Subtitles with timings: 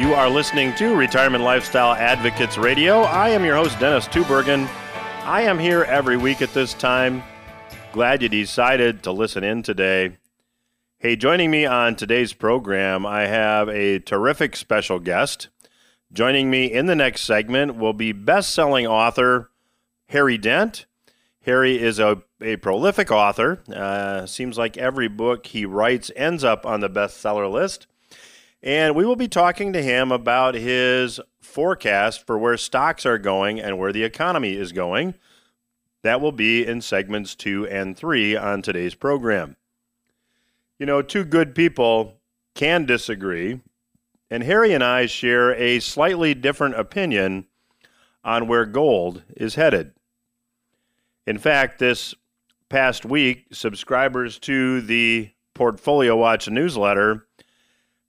[0.00, 3.02] You are listening to Retirement Lifestyle Advocates Radio.
[3.02, 4.66] I am your host, Dennis Tubbergen.
[5.26, 7.22] I am here every week at this time.
[7.92, 10.16] Glad you decided to listen in today.
[10.96, 15.48] Hey, joining me on today's program, I have a terrific special guest.
[16.10, 19.50] Joining me in the next segment will be best selling author
[20.08, 20.86] Harry Dent.
[21.42, 23.62] Harry is a, a prolific author.
[23.70, 27.86] Uh, seems like every book he writes ends up on the bestseller list.
[28.62, 33.58] And we will be talking to him about his forecast for where stocks are going
[33.58, 35.14] and where the economy is going.
[36.02, 39.56] That will be in segments two and three on today's program.
[40.78, 42.20] You know, two good people
[42.54, 43.60] can disagree,
[44.30, 47.46] and Harry and I share a slightly different opinion
[48.24, 49.92] on where gold is headed.
[51.26, 52.14] In fact, this
[52.68, 57.26] past week, subscribers to the Portfolio Watch newsletter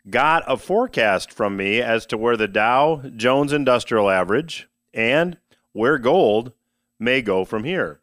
[0.09, 5.37] got a forecast from me as to where the Dow Jones Industrial Average and
[5.73, 6.51] where gold
[6.99, 8.01] may go from here.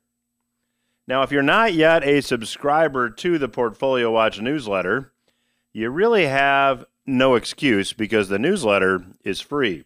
[1.06, 5.12] Now, if you're not yet a subscriber to the Portfolio Watch newsletter,
[5.72, 9.84] you really have no excuse because the newsletter is free.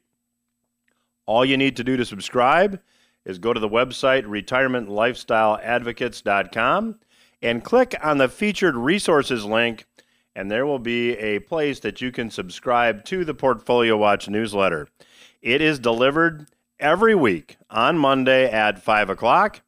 [1.26, 2.80] All you need to do to subscribe
[3.24, 6.98] is go to the website retirementlifestyleadvocates.com
[7.41, 9.86] and click on the featured resources link
[10.34, 14.88] and there will be a place that you can subscribe to the Portfolio Watch newsletter.
[15.41, 16.47] It is delivered
[16.78, 19.62] every week on Monday at 5 o'clock,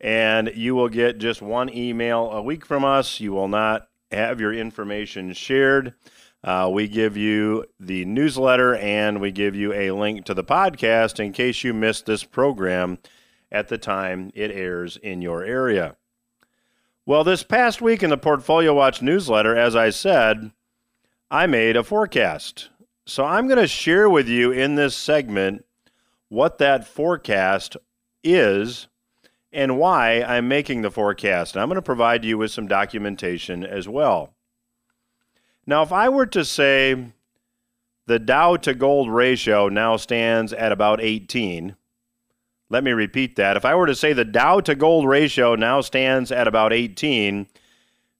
[0.00, 3.20] and you will get just one email a week from us.
[3.20, 5.94] You will not have your information shared.
[6.44, 11.18] Uh, we give you the newsletter and we give you a link to the podcast
[11.18, 12.98] in case you missed this program
[13.50, 15.96] at the time it airs in your area.
[17.08, 20.50] Well, this past week in the Portfolio Watch newsletter, as I said,
[21.30, 22.70] I made a forecast.
[23.04, 25.64] So I'm going to share with you in this segment
[26.30, 27.76] what that forecast
[28.24, 28.88] is
[29.52, 31.54] and why I'm making the forecast.
[31.54, 34.34] And I'm going to provide you with some documentation as well.
[35.64, 37.12] Now, if I were to say
[38.06, 41.76] the Dow to gold ratio now stands at about 18,
[42.68, 43.56] let me repeat that.
[43.56, 47.46] If I were to say the Dow to gold ratio now stands at about 18,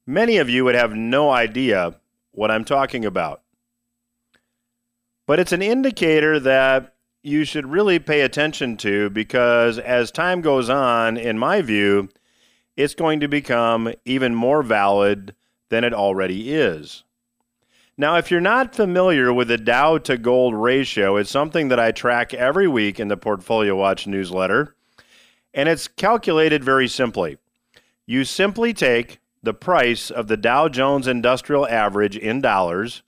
[0.05, 1.99] many of you would have no idea
[2.31, 3.41] what I'm talking about.
[5.25, 10.69] But it's an indicator that you should really pay attention to because as time goes
[10.69, 12.07] on, in my view,
[12.77, 15.35] it's going to become even more valid
[15.69, 17.03] than it already is.
[17.99, 21.91] Now, if you're not familiar with the Dow to gold ratio, it's something that I
[21.91, 24.75] track every week in the Portfolio Watch newsletter,
[25.51, 27.39] and it's calculated very simply.
[28.05, 33.01] You simply take the price of the Dow Jones Industrial Average in dollars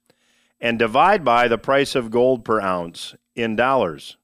[0.60, 4.18] and divide by the price of gold per ounce in dollars.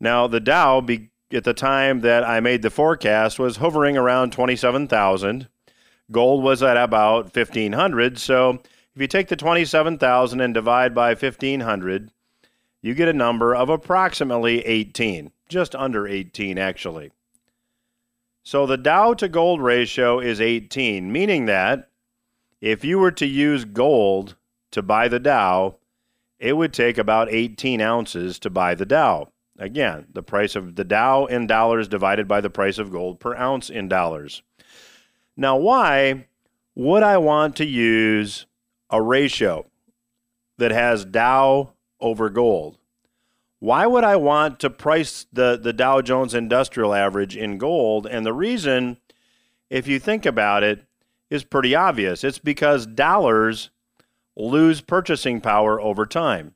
[0.00, 4.32] Now, the Dow, be, at the time that I made the forecast, was hovering around
[4.32, 5.48] 27,000.
[6.10, 8.18] Gold was at about 1,500.
[8.18, 8.62] So
[8.98, 12.10] if you take the 27,000 and divide by 1,500,
[12.82, 17.12] you get a number of approximately 18, just under 18 actually.
[18.42, 21.90] So the Dow to gold ratio is 18, meaning that
[22.60, 24.34] if you were to use gold
[24.72, 25.76] to buy the Dow,
[26.40, 29.28] it would take about 18 ounces to buy the Dow.
[29.60, 33.36] Again, the price of the Dow in dollars divided by the price of gold per
[33.36, 34.42] ounce in dollars.
[35.36, 36.26] Now, why
[36.74, 38.46] would I want to use
[38.90, 39.66] a ratio
[40.58, 42.78] that has Dow over gold,
[43.60, 48.06] why would I want to price the, the Dow Jones Industrial Average in gold?
[48.06, 48.98] And the reason,
[49.68, 50.84] if you think about it,
[51.28, 52.24] is pretty obvious.
[52.24, 53.70] It's because dollars
[54.36, 56.54] lose purchasing power over time.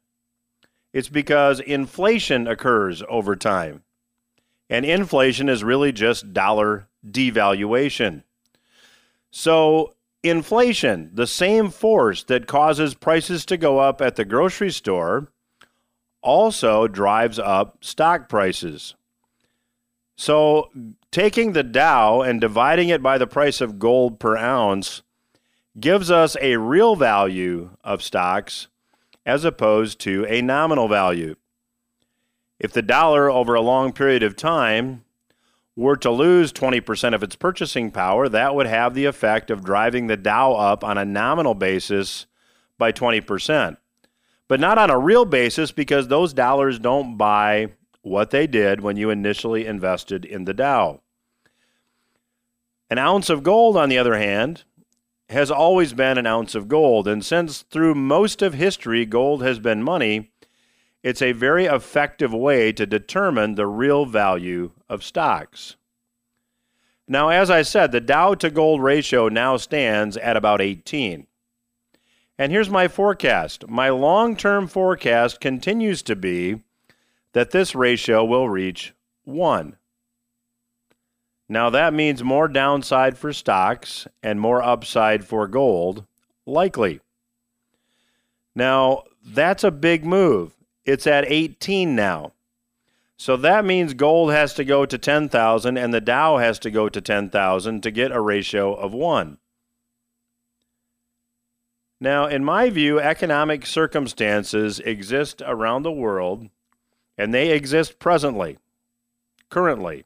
[0.92, 3.82] It's because inflation occurs over time.
[4.70, 8.22] And inflation is really just dollar devaluation.
[9.30, 15.28] So Inflation, the same force that causes prices to go up at the grocery store,
[16.22, 18.94] also drives up stock prices.
[20.16, 20.70] So,
[21.10, 25.02] taking the Dow and dividing it by the price of gold per ounce
[25.80, 28.68] gives us a real value of stocks
[29.26, 31.34] as opposed to a nominal value.
[32.60, 35.04] If the dollar over a long period of time
[35.74, 40.06] were to lose 20% of its purchasing power, that would have the effect of driving
[40.06, 42.26] the Dow up on a nominal basis
[42.78, 43.76] by 20%.
[44.48, 47.68] But not on a real basis because those dollars don't buy
[48.02, 51.00] what they did when you initially invested in the Dow.
[52.90, 54.64] An ounce of gold, on the other hand,
[55.30, 57.08] has always been an ounce of gold.
[57.08, 60.31] And since through most of history gold has been money,
[61.02, 65.76] it's a very effective way to determine the real value of stocks.
[67.08, 71.26] Now, as I said, the Dow to gold ratio now stands at about 18.
[72.38, 73.68] And here's my forecast.
[73.68, 76.62] My long term forecast continues to be
[77.32, 78.94] that this ratio will reach
[79.24, 79.76] 1.
[81.48, 86.06] Now, that means more downside for stocks and more upside for gold,
[86.46, 87.00] likely.
[88.54, 90.52] Now, that's a big move.
[90.84, 92.32] It's at 18 now.
[93.16, 96.88] So that means gold has to go to 10,000 and the Dow has to go
[96.88, 99.38] to 10,000 to get a ratio of 1.
[102.00, 106.48] Now, in my view, economic circumstances exist around the world
[107.16, 108.58] and they exist presently,
[109.50, 110.04] currently.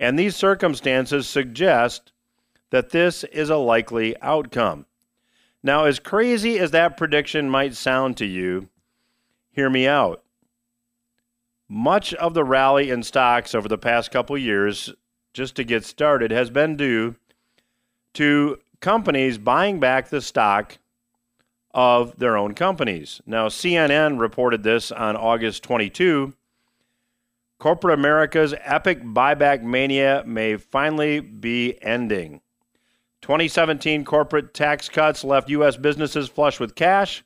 [0.00, 2.10] And these circumstances suggest
[2.70, 4.86] that this is a likely outcome.
[5.62, 8.68] Now, as crazy as that prediction might sound to you,
[9.56, 10.22] hear me out.
[11.68, 14.92] Much of the rally in stocks over the past couple years,
[15.34, 17.16] just to get started, has been due
[18.12, 20.78] to companies buying back the stock
[21.74, 23.20] of their own companies.
[23.26, 26.34] Now, CNN reported this on August 22
[27.58, 32.42] Corporate America's epic buyback mania may finally be ending.
[33.22, 37.24] 2017 corporate tax cuts left US businesses flush with cash.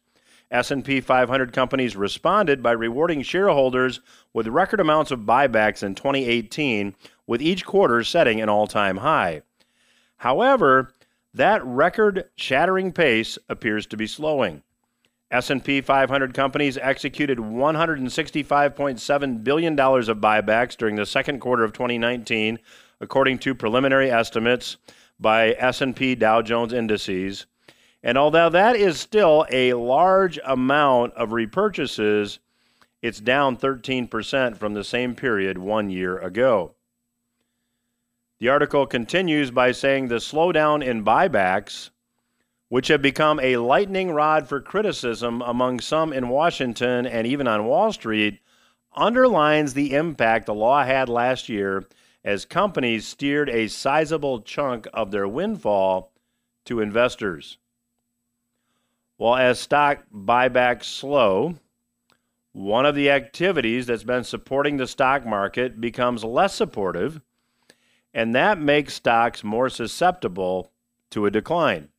[0.51, 4.01] S&P 500 companies responded by rewarding shareholders
[4.33, 6.95] with record amounts of buybacks in 2018,
[7.27, 9.43] with each quarter setting an all-time high.
[10.17, 10.93] However,
[11.33, 14.63] that record-shattering pace appears to be slowing.
[15.31, 22.59] S&P 500 companies executed 165.7 billion dollars of buybacks during the second quarter of 2019,
[23.01, 24.77] according to preliminary estimates
[25.21, 27.47] by S&P Dow Jones Indices.
[28.03, 32.39] And although that is still a large amount of repurchases,
[33.03, 36.75] it's down 13% from the same period one year ago.
[38.39, 41.91] The article continues by saying the slowdown in buybacks
[42.71, 47.67] which have become a lightning rod for criticism among some in Washington and even on
[47.67, 48.39] Wall Street,
[48.95, 51.85] underlines the impact the law had last year
[52.25, 56.13] as companies steered a sizable chunk of their windfall
[56.65, 57.59] to investors.
[59.21, 61.57] While as stock buybacks slow,
[62.53, 67.21] one of the activities that's been supporting the stock market becomes less supportive,
[68.15, 70.73] and that makes stocks more susceptible
[71.11, 71.91] to a decline.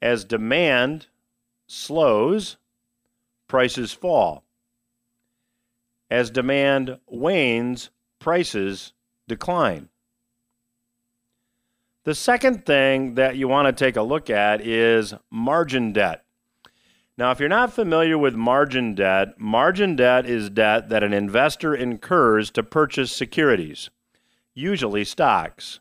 [0.00, 1.08] As demand
[1.66, 2.58] slows,
[3.48, 4.44] prices fall.
[6.08, 7.90] As demand wanes,
[8.20, 8.92] prices
[9.26, 9.88] decline.
[12.06, 16.22] The second thing that you want to take a look at is margin debt.
[17.18, 21.74] Now, if you're not familiar with margin debt, margin debt is debt that an investor
[21.74, 23.90] incurs to purchase securities,
[24.54, 25.80] usually stocks.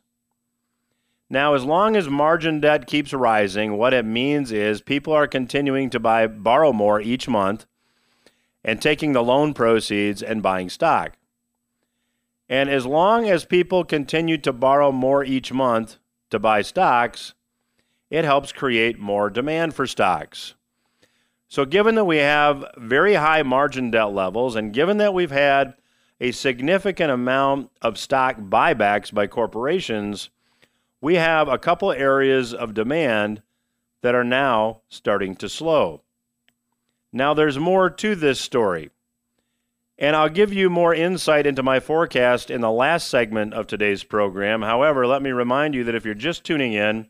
[1.30, 5.92] Now, as long as margin debt keeps rising, what it means is people are continuing
[5.92, 7.68] to buy borrow more each month
[8.64, 11.18] and taking the loan proceeds and buying stock.
[12.50, 16.00] And as long as people continue to borrow more each month
[16.36, 17.34] to buy stocks,
[18.10, 20.54] it helps create more demand for stocks.
[21.48, 25.76] So, given that we have very high margin debt levels, and given that we've had
[26.20, 30.30] a significant amount of stock buybacks by corporations,
[31.02, 33.42] we have a couple areas of demand
[34.02, 36.02] that are now starting to slow.
[37.12, 38.90] Now, there's more to this story,
[39.98, 44.04] and I'll give you more insight into my forecast in the last segment of today's
[44.04, 44.62] program.
[44.62, 47.08] However, let me remind you that if you're just tuning in,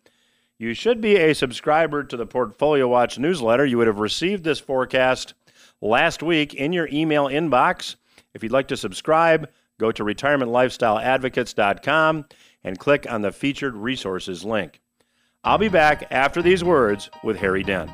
[0.58, 3.66] you should be a subscriber to the Portfolio Watch newsletter.
[3.66, 5.34] You would have received this forecast
[5.82, 7.96] last week in your email inbox.
[8.34, 9.50] If you'd like to subscribe,
[9.80, 12.26] go to retirementlifestyleadvocates.com
[12.64, 14.80] and click on the featured resources link.
[15.44, 17.92] I'll be back after these words with Harry Dent.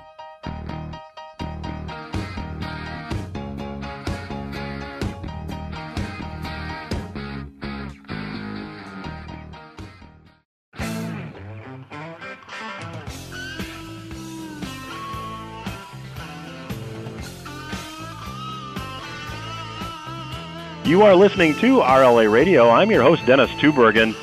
[20.92, 22.70] You are listening to RLA Radio.
[22.70, 24.14] I'm your host, Dennis Tubbergen.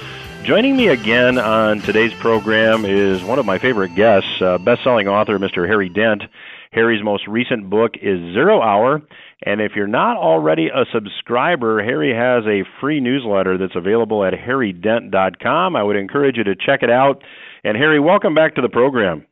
[0.44, 5.38] Joining me again on today's program is one of my favorite guests, uh, best-selling author
[5.38, 5.66] Mr.
[5.66, 6.25] Harry Dent.
[6.70, 9.00] Harry's most recent book is Zero Hour.
[9.46, 14.34] And if you're not already a subscriber, Harry has a free newsletter that's available at
[14.34, 15.75] harrydent.com.
[15.75, 17.22] I would encourage you to check it out.
[17.64, 19.26] And Harry, welcome back to the program.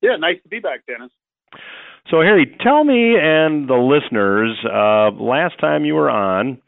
[0.00, 1.10] Yeah, nice to be back, Dennis.
[2.10, 6.58] So, Harry, tell me and the listeners, uh, last time you were on,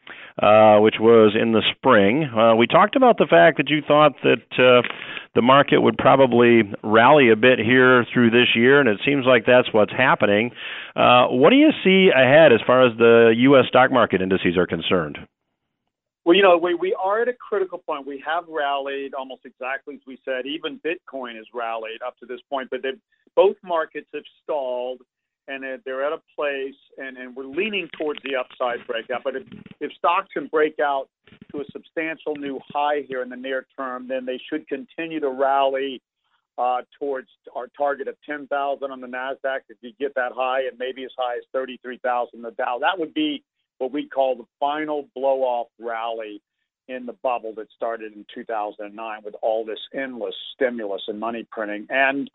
[0.41, 4.13] uh, which was in the spring, uh, we talked about the fact that you thought
[4.23, 4.81] that uh,
[5.35, 9.45] the market would probably rally a bit here through this year, and it seems like
[9.45, 10.51] that's what's happening.
[10.95, 13.65] Uh, what do you see ahead as far as the U.S.
[13.67, 15.19] stock market indices are concerned?
[16.25, 18.07] Well, you know, we, we are at a critical point.
[18.07, 20.47] We have rallied almost exactly as we said.
[20.47, 22.79] Even Bitcoin has rallied up to this point, but
[23.35, 25.01] both markets have stalled
[25.47, 29.23] and they're at a place, and, and we're leaning towards the upside breakout.
[29.23, 29.43] But if,
[29.79, 31.07] if stocks can break out
[31.51, 35.29] to a substantial new high here in the near term, then they should continue to
[35.29, 36.01] rally
[36.57, 39.59] uh, towards our target of 10,000 on the Nasdaq.
[39.69, 43.13] If you get that high, and maybe as high as 33,000 the Dow, that would
[43.13, 43.43] be
[43.77, 46.41] what we call the final blow-off rally
[46.87, 51.87] in the bubble that started in 2009 with all this endless stimulus and money printing.
[51.89, 52.29] And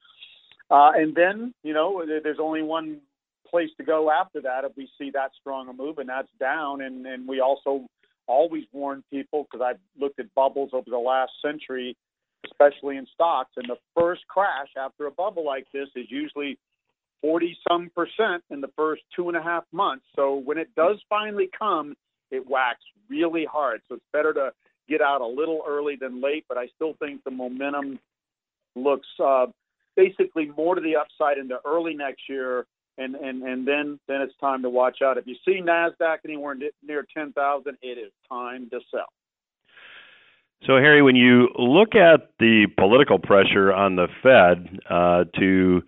[0.70, 3.00] uh, and then, you know, there's only one
[3.48, 6.80] place to go after that if we see that strong a move, and that's down.
[6.80, 7.86] And, and we also
[8.26, 11.96] always warn people because I've looked at bubbles over the last century,
[12.46, 16.56] especially in stocks, and the first crash after a bubble like this is usually
[17.22, 20.04] 40 some percent in the first two and a half months.
[20.14, 21.96] So when it does finally come,
[22.30, 23.80] it whacks really hard.
[23.88, 24.52] So it's better to
[24.88, 27.98] get out a little early than late, but I still think the momentum
[28.76, 29.46] looks uh,
[30.00, 32.66] basically more to the upside into early next year,
[32.98, 35.18] and and and then then it's time to watch out.
[35.18, 39.12] If you see Nasdaq anywhere near ten thousand, it is time to sell.
[40.66, 45.82] So, Harry, when you look at the political pressure on the Fed uh, to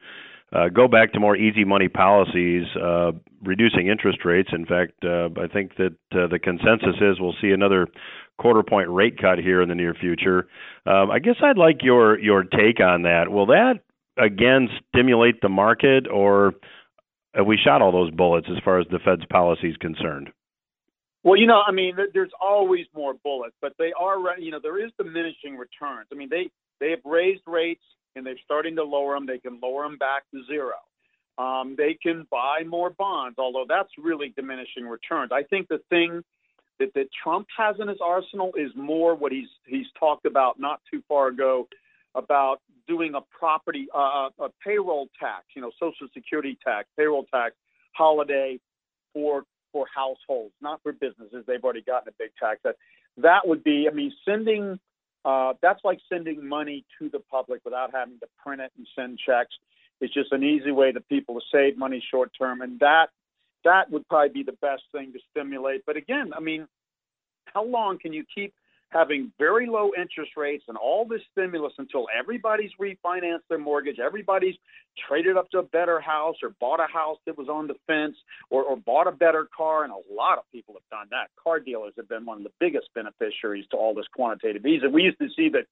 [0.52, 4.50] uh, go back to more easy money policies, uh, reducing interest rates.
[4.52, 7.86] In fact, uh, I think that uh, the consensus is we'll see another
[8.38, 10.48] quarter point rate cut here in the near future.
[10.86, 13.30] Um, I guess I'd like your your take on that.
[13.30, 13.80] Will that
[14.16, 16.54] again stimulate the market, or
[17.34, 20.30] have we shot all those bullets as far as the Fed's policy is concerned?
[21.24, 24.84] Well, you know, I mean, there's always more bullets, but they are, you know, there
[24.84, 26.08] is diminishing returns.
[26.12, 26.50] I mean, they
[26.80, 27.84] they have raised rates
[28.16, 29.26] and they're starting to lower them.
[29.26, 30.74] They can lower them back to zero.
[31.38, 35.30] Um, they can buy more bonds, although that's really diminishing returns.
[35.32, 36.22] I think the thing
[36.78, 40.80] that, that Trump has in his arsenal is more what he's he's talked about not
[40.90, 41.68] too far ago
[42.14, 47.54] about doing a property uh, a payroll tax, you know, Social Security tax, payroll tax
[47.92, 48.58] holiday
[49.12, 51.44] for for households, not for businesses.
[51.46, 52.60] They've already gotten a big tax.
[52.64, 52.76] That
[53.18, 54.78] that would be, I mean, sending.
[55.24, 59.20] Uh, that's like sending money to the public without having to print it and send
[59.24, 59.54] checks.
[60.00, 63.10] It's just an easy way to people to save money short term, and that
[63.64, 65.82] that would probably be the best thing to stimulate.
[65.86, 66.66] But again, I mean,
[67.44, 68.52] how long can you keep
[68.92, 74.54] having very low interest rates and all this stimulus until everybody's refinanced their mortgage, everybody's
[75.08, 78.16] traded up to a better house or bought a house that was on the fence
[78.50, 79.84] or, or bought a better car.
[79.84, 81.30] And a lot of people have done that.
[81.42, 84.92] Car dealers have been one of the biggest beneficiaries to all this quantitative easing.
[84.92, 85.66] We used to see that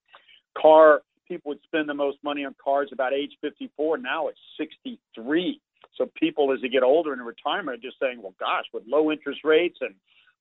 [0.59, 3.99] car people would spend the most money on cars about age 54.
[3.99, 5.61] Now it's 63.
[5.95, 9.11] So people, as they get older in retirement, are just saying, well, gosh, with low
[9.11, 9.93] interest rates and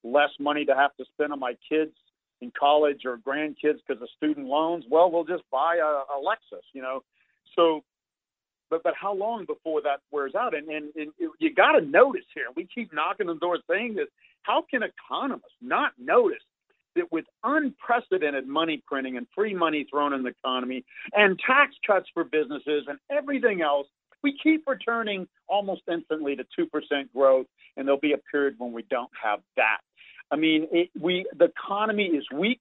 [0.03, 1.93] less money to have to spend on my kids
[2.41, 6.63] in college or grandkids because of student loans, well, we'll just buy a, a Lexus,
[6.73, 7.03] you know.
[7.57, 7.83] So,
[8.71, 10.55] but but how long before that wears out?
[10.55, 12.47] And and, and you got to notice here.
[12.57, 14.09] We keep knocking on the door saying this.
[14.43, 16.43] How can economists not notice
[16.97, 22.09] that with unprecedented money printing and free money thrown in the economy and tax cuts
[22.13, 23.87] for businesses and everything else,
[24.23, 26.67] we keep returning almost instantly to 2%
[27.15, 29.79] growth, and there'll be a period when we don't have that.
[30.31, 32.61] I mean, it, we the economy is weak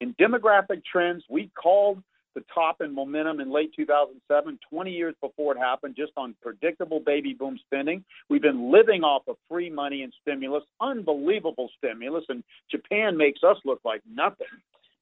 [0.00, 1.24] in demographic trends.
[1.28, 2.02] We called
[2.34, 7.00] the top in momentum in late 2007, 20 years before it happened, just on predictable
[7.00, 8.04] baby boom spending.
[8.28, 13.56] We've been living off of free money and stimulus, unbelievable stimulus, and Japan makes us
[13.64, 14.46] look like nothing.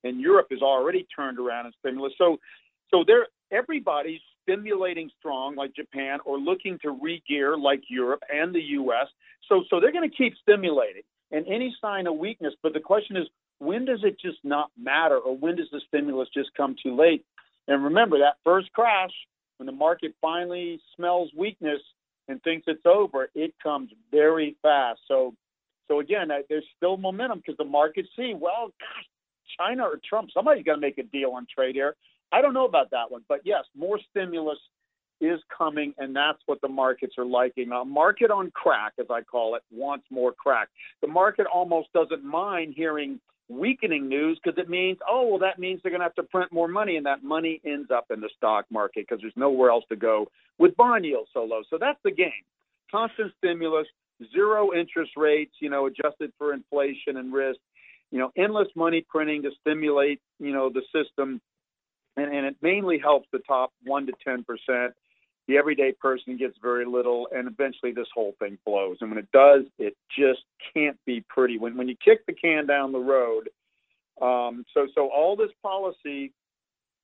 [0.05, 2.15] And Europe has already turned around in stimulus.
[2.17, 2.39] So,
[2.91, 8.63] so there, everybody's stimulating strong like Japan or looking to regear like Europe and the
[8.63, 9.09] U.S.
[9.49, 12.55] So, so they're going to keep stimulating and any sign of weakness.
[12.63, 13.27] But the question is,
[13.59, 17.25] when does it just not matter, or when does the stimulus just come too late?
[17.67, 19.11] And remember that first crash,
[19.59, 21.81] when the market finally smells weakness
[22.29, 25.01] and thinks it's over, it comes very fast.
[25.09, 25.35] So,
[25.89, 29.07] so again, there's still momentum because the markets see, well, gosh,
[29.59, 31.97] China or Trump, somebody's got to make a deal on trade here.
[32.31, 34.59] I don't know about that one, but yes, more stimulus
[35.21, 37.73] is coming, and that's what the markets are liking.
[37.73, 40.69] A market on crack, as I call it, wants more crack.
[41.01, 45.81] The market almost doesn't mind hearing weakening news because it means, oh, well, that means
[45.83, 48.31] they're going to have to print more money, and that money ends up in the
[48.37, 51.63] stock market because there's nowhere else to go with bond yields so low.
[51.71, 52.45] So that's the game.
[52.91, 53.87] Constant stimulus,
[54.33, 57.59] zero interest rates, you know, adjusted for inflation and risk,
[58.11, 61.41] you know, endless money printing to stimulate, you know, the system.
[62.17, 64.95] And, and it mainly helps the top one to 10 percent
[65.49, 68.99] the everyday person gets very little, and eventually this whole thing blows.
[69.01, 70.43] And when it does, it just
[70.75, 71.59] can't be pretty.
[71.59, 73.49] When when you kick the can down the road,
[74.21, 76.33] um, so so all this policy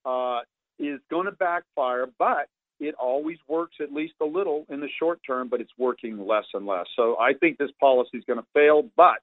[0.05, 0.41] uh,
[0.79, 2.49] is going to backfire, but
[2.81, 6.45] it always works at least a little in the short term, but it's working less
[6.53, 6.87] and less.
[6.97, 9.19] So I think this policy is going to fail, but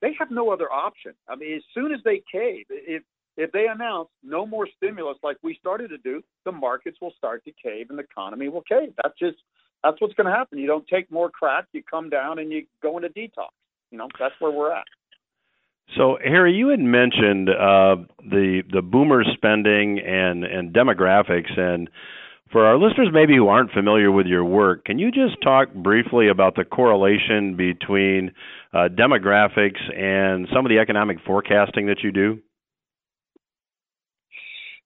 [0.00, 1.12] they have no other option.
[1.28, 3.02] I mean, as soon as they cave, if
[3.36, 7.44] if they announce no more stimulus like we started to do, the markets will start
[7.44, 8.92] to cave and the economy will cave.
[9.02, 9.36] That's just
[9.82, 10.58] that's what's going to happen.
[10.58, 13.50] You don't take more crack, you come down and you go into detox.
[13.90, 14.86] You know, that's where we're at.
[15.96, 21.88] So, Harry, you had mentioned uh, the the boomer spending and and demographics, and
[22.50, 26.28] for our listeners maybe who aren't familiar with your work, can you just talk briefly
[26.28, 28.32] about the correlation between
[28.72, 32.40] uh, demographics and some of the economic forecasting that you do?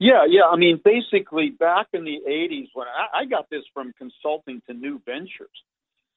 [0.01, 0.45] Yeah, yeah.
[0.51, 4.75] I mean, basically, back in the '80s, when I, I got this from consulting to
[4.75, 5.51] New Ventures.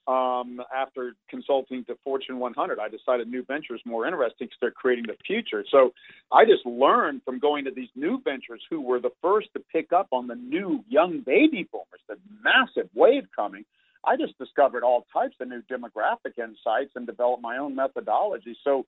[0.08, 5.06] Um, after consulting to Fortune 100, I decided New Ventures more interesting because they're creating
[5.08, 5.66] the future.
[5.72, 5.94] So
[6.32, 9.94] I just learned from going to these New Ventures, who were the first to pick
[9.94, 13.66] up on the new young baby boomers, the massive wave coming.
[14.06, 18.58] I just discovered all types of new demographic insights and developed my own methodology.
[18.66, 18.86] So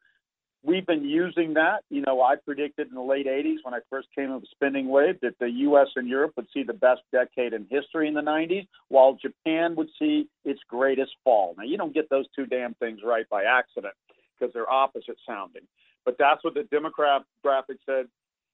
[0.66, 1.84] we've been using that.
[1.90, 4.90] You know, I predicted in the late 80s when I first came of the spending
[4.90, 5.88] wave that the U.S.
[5.96, 9.90] and Europe would see the best decade in history in the 90s, while Japan would
[10.00, 11.56] see its greatest fall.
[11.58, 13.94] Now, you don't get those two damn things right by accident
[14.38, 15.64] because they're opposite sounding.
[16.04, 18.08] But that's what the demographic said.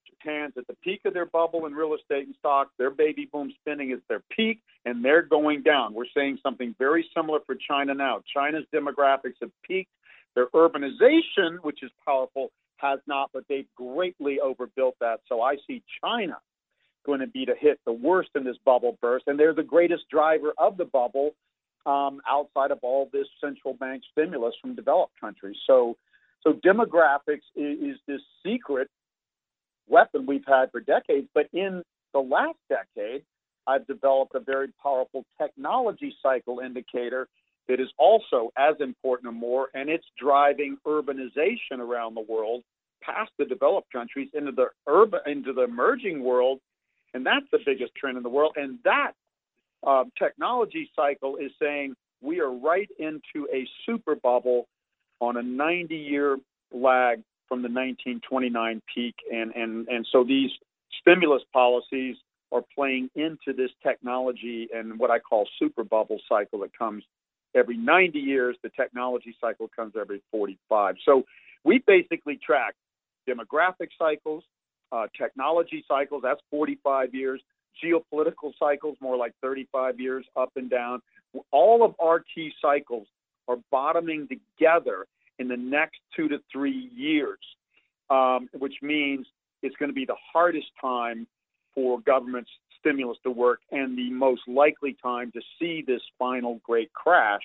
[0.09, 2.71] Japan's at the peak of their bubble in real estate and stocks.
[2.77, 5.93] Their baby boom spending is their peak, and they're going down.
[5.93, 8.21] We're saying something very similar for China now.
[8.33, 9.91] China's demographics have peaked
[10.35, 15.19] their urbanization, which is powerful, has not, but they've greatly overbuilt that.
[15.27, 16.37] So I see China
[17.05, 20.03] going to be to hit the worst in this bubble burst, and they're the greatest
[20.09, 21.31] driver of the bubble
[21.85, 25.57] um, outside of all this central bank stimulus from developed countries.
[25.65, 25.97] So,
[26.43, 28.89] so demographics is, is this secret
[29.87, 33.23] weapon we've had for decades, but in the last decade,
[33.67, 37.27] I've developed a very powerful technology cycle indicator
[37.67, 42.63] that is also as important or more, and it's driving urbanization around the world
[43.01, 46.59] past the developed countries into the urban into the emerging world,
[47.13, 48.53] and that's the biggest trend in the world.
[48.55, 49.13] And that
[49.85, 54.67] uh, technology cycle is saying we are right into a super bubble
[55.19, 56.37] on a 90-year
[56.71, 60.51] lag from the 1929 peak, and and and so these
[60.99, 62.15] stimulus policies
[62.51, 67.03] are playing into this technology and what I call super bubble cycle that comes
[67.55, 68.55] every 90 years.
[68.63, 70.95] The technology cycle comes every 45.
[71.05, 71.23] So
[71.63, 72.75] we basically track
[73.27, 74.43] demographic cycles,
[74.91, 77.41] uh, technology cycles, that's 45 years,
[77.83, 81.01] geopolitical cycles, more like 35 years up and down.
[81.51, 83.07] All of our key cycles
[83.47, 85.05] are bottoming together
[85.39, 87.39] in the next two to three years,
[88.09, 89.25] um, which means
[89.63, 91.27] it's going to be the hardest time
[91.73, 92.49] for governments
[92.81, 97.41] stimulus to work and the most likely time to see this final great crash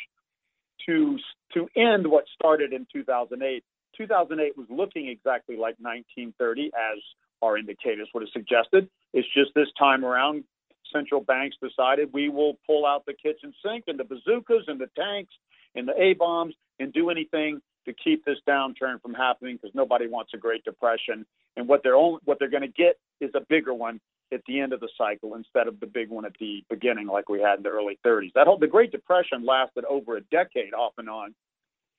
[0.86, 1.18] to
[1.54, 3.62] to end what started in 2008.
[3.96, 6.98] 2008 was looking exactly like 1930 as
[7.42, 8.88] our indicators would have suggested.
[9.12, 10.44] It's just this time around
[10.92, 14.90] central banks decided we will pull out the kitchen sink and the bazookas and the
[14.96, 15.32] tanks
[15.74, 20.06] and the A bombs and do anything to keep this downturn from happening because nobody
[20.08, 21.24] wants a Great Depression.
[21.56, 24.00] And what they're only, what they're going to get is a bigger one
[24.32, 27.28] at the end of the cycle instead of the big one at the beginning like
[27.28, 28.32] we had in the early 30s.
[28.34, 31.34] That whole the Great Depression lasted over a decade off and on.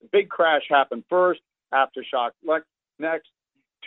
[0.01, 1.41] The big crash happened first,
[1.73, 2.31] aftershock
[2.99, 3.29] next.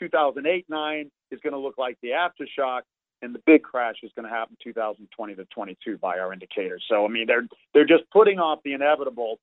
[0.00, 2.82] 2008-9 is going to look like the aftershock,
[3.22, 6.84] and the big crash is going to happen 2020 to 22 by our indicators.
[6.88, 9.38] So I mean they're they're just putting off the inevitable,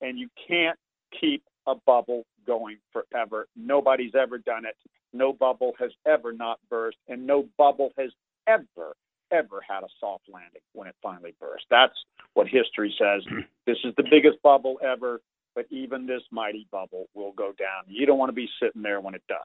[0.00, 0.78] and you can't
[1.20, 3.46] keep a bubble going forever.
[3.56, 4.74] Nobody's ever done it.
[5.12, 8.10] No bubble has ever not burst, and no bubble has
[8.46, 8.94] ever,
[9.30, 11.64] ever had a soft landing when it finally burst.
[11.70, 11.94] That's
[12.34, 13.22] what history says.
[13.66, 15.20] This is the biggest bubble ever,
[15.54, 17.84] but even this mighty bubble will go down.
[17.86, 19.38] You don't want to be sitting there when it does.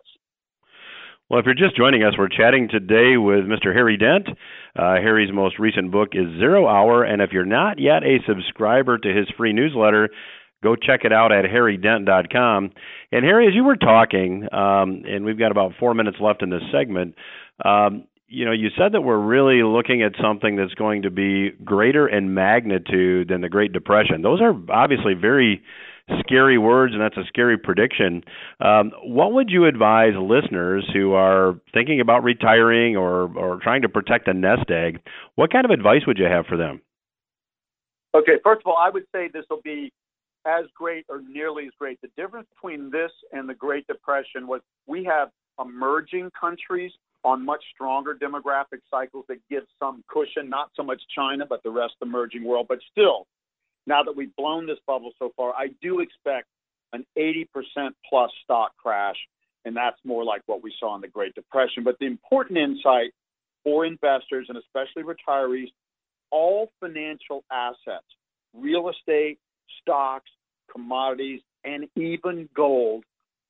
[1.29, 3.73] Well, if you're just joining us, we're chatting today with Mr.
[3.73, 4.29] Harry Dent.
[4.77, 8.97] Uh, Harry's most recent book is Zero Hour, and if you're not yet a subscriber
[8.97, 10.09] to his free newsletter,
[10.63, 12.71] go check it out at harrydent.com.
[13.11, 16.49] And Harry, as you were talking, um, and we've got about four minutes left in
[16.49, 17.15] this segment,
[17.63, 21.51] um, you know, you said that we're really looking at something that's going to be
[21.63, 24.21] greater in magnitude than the Great Depression.
[24.21, 25.63] Those are obviously very
[26.19, 28.23] scary words, and that's a scary prediction.
[28.59, 33.89] Um, what would you advise listeners who are thinking about retiring or, or trying to
[33.89, 34.99] protect a nest egg?
[35.35, 36.81] What kind of advice would you have for them?
[38.15, 39.91] Okay, first of all, I would say this will be
[40.47, 41.99] as great or nearly as great.
[42.01, 45.29] The difference between this and the Great Depression was we have
[45.59, 46.91] emerging countries
[47.23, 51.69] on much stronger demographic cycles that give some cushion, not so much China, but the
[51.69, 52.67] rest of the emerging world.
[52.69, 53.27] But still,
[53.85, 56.47] now that we've blown this bubble so far, I do expect
[56.93, 57.45] an 80%
[58.09, 59.17] plus stock crash,
[59.65, 61.83] and that's more like what we saw in the Great Depression.
[61.83, 63.11] But the important insight
[63.63, 65.67] for investors and especially retirees
[66.31, 68.05] all financial assets,
[68.53, 69.39] real estate,
[69.81, 70.29] stocks,
[70.71, 73.03] commodities, and even gold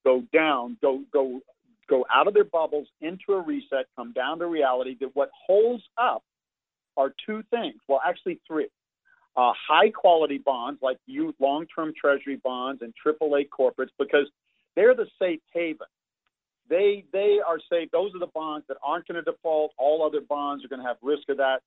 [0.03, 1.41] go down, go go
[1.89, 5.83] go out of their bubbles into a reset, come down to reality that what holds
[5.97, 6.23] up
[6.97, 7.75] are two things.
[7.87, 8.67] Well, actually three
[9.37, 14.27] uh, high quality bonds like you long term treasury bonds and AAA corporates because
[14.75, 15.87] they're the safe haven.
[16.69, 17.89] They they are safe.
[17.91, 19.73] Those are the bonds that aren't going to default.
[19.77, 21.61] All other bonds are going to have risk of that.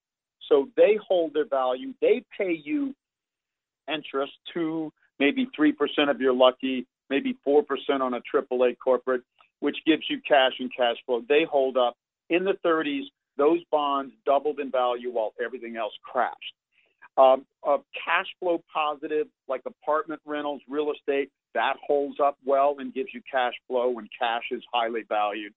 [0.48, 1.94] So they hold their value.
[2.00, 2.94] They pay you
[3.88, 9.22] interest to maybe three percent of your lucky, maybe four percent on a AAA corporate,
[9.60, 11.22] which gives you cash and cash flow.
[11.28, 11.96] They hold up.
[12.28, 13.04] In the 30s,
[13.36, 16.54] those bonds doubled in value while everything else crashed.
[17.16, 22.94] Um, uh, cash flow positive, like apartment rentals, real estate, that holds up well and
[22.94, 25.52] gives you cash flow when cash is highly valued.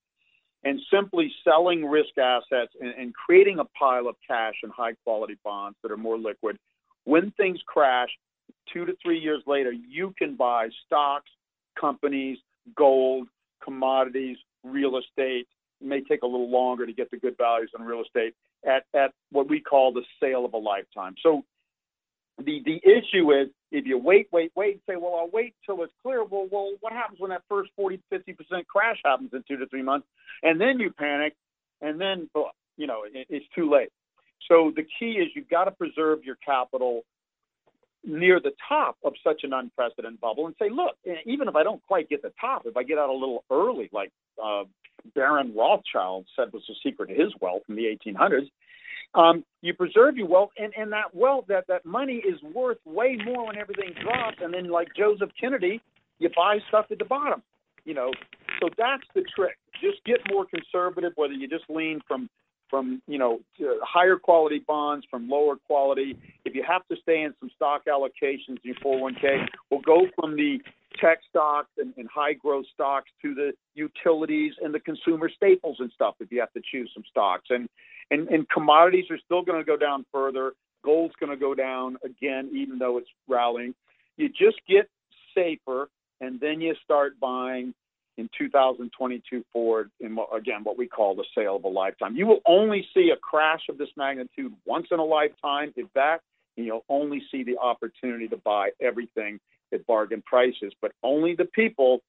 [0.63, 5.38] And simply selling risk assets and, and creating a pile of cash and high quality
[5.43, 6.58] bonds that are more liquid.
[7.04, 8.10] When things crash,
[8.72, 11.30] two to three years later, you can buy stocks,
[11.80, 12.38] companies,
[12.76, 13.28] gold,
[13.63, 15.48] commodities, real estate.
[15.82, 18.36] It may take a little longer to get the good values on real estate
[18.66, 21.16] at, at what we call the sale of a lifetime.
[21.22, 21.44] So
[22.38, 25.84] the the issue is if you wait, wait, wait, and say, well, I'll wait till
[25.84, 26.24] it's clear.
[26.24, 29.68] Well, well, what happens when that first 40, 50 percent crash happens in two to
[29.68, 30.08] three months,
[30.42, 31.36] and then you panic,
[31.82, 33.89] and then oh, you know it, it's too late.
[34.50, 37.04] So the key is you've got to preserve your capital
[38.06, 41.82] near the top of such an unprecedented bubble and say, look, even if I don't
[41.88, 44.12] quite get the top, if I get out a little early, like
[44.44, 44.63] uh,
[45.16, 48.50] Baron Rothschild said was the secret to his wealth in the 1800s,
[49.16, 53.18] um, you preserve your wealth, and, and that wealth, that, that money is worth way
[53.24, 54.38] more when everything drops.
[54.42, 55.82] And then, like Joseph Kennedy,
[56.20, 57.44] you buy stuff at the bottom.
[57.86, 58.12] You know,
[58.60, 59.58] so that's the trick.
[59.82, 62.30] Just get more conservative, whether you just lean from
[62.74, 63.40] from you know
[63.84, 66.18] higher quality bonds from lower quality.
[66.44, 70.36] If you have to stay in some stock allocations in your 401k, we'll go from
[70.36, 70.58] the
[71.00, 75.92] tech stocks and, and high growth stocks to the utilities and the consumer staples and
[75.94, 76.16] stuff.
[76.20, 77.70] If you have to choose some stocks, and
[78.10, 80.54] and, and commodities are still going to go down further.
[80.84, 83.76] Gold's going to go down again, even though it's rallying.
[84.18, 84.90] You just get
[85.36, 85.90] safer,
[86.22, 87.76] and then you start buying
[88.17, 92.15] in 2022 forward in again what we call the sale of a lifetime.
[92.15, 96.19] You will only see a crash of this magnitude once in a lifetime, if that,
[96.58, 99.39] and you'll only see the opportunity to buy everything
[99.73, 100.73] at bargain prices.
[100.82, 102.02] But only the people